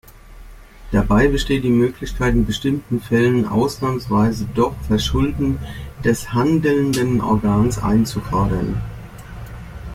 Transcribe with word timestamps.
Dabei 0.91 1.27
besteht 1.27 1.63
die 1.63 1.69
Möglichkeit, 1.69 2.33
in 2.33 2.47
bestimmten 2.47 3.01
Fällen 3.01 3.47
ausnahmsweise 3.47 4.47
doch 4.55 4.73
Verschulden 4.87 5.59
des 6.03 6.33
handelnden 6.33 7.21
Organs 7.21 7.77
einzufordern. 7.77 8.81